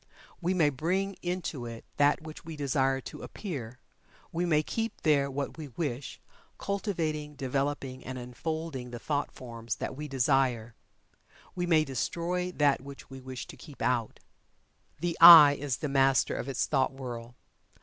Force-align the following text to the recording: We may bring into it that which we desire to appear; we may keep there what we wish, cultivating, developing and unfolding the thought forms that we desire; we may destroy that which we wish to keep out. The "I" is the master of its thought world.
We 0.41 0.55
may 0.55 0.71
bring 0.71 1.13
into 1.21 1.67
it 1.67 1.85
that 1.97 2.23
which 2.23 2.43
we 2.43 2.55
desire 2.55 3.01
to 3.01 3.21
appear; 3.21 3.77
we 4.31 4.47
may 4.47 4.63
keep 4.63 5.01
there 5.01 5.29
what 5.29 5.59
we 5.59 5.67
wish, 5.67 6.19
cultivating, 6.57 7.35
developing 7.35 8.03
and 8.03 8.17
unfolding 8.17 8.89
the 8.89 8.97
thought 8.97 9.31
forms 9.31 9.75
that 9.75 9.95
we 9.95 10.07
desire; 10.07 10.73
we 11.53 11.67
may 11.67 11.83
destroy 11.85 12.51
that 12.53 12.81
which 12.81 13.11
we 13.11 13.21
wish 13.21 13.45
to 13.45 13.55
keep 13.55 13.79
out. 13.79 14.19
The 15.01 15.15
"I" 15.21 15.53
is 15.53 15.77
the 15.77 15.87
master 15.87 16.35
of 16.35 16.49
its 16.49 16.65
thought 16.65 16.91
world. 16.93 17.35